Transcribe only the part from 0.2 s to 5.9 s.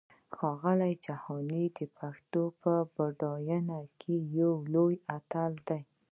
ښاغلی جهاني د پښتو په پډاینه کې یو لوی اتل دی!